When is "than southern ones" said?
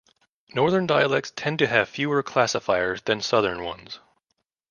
3.03-3.99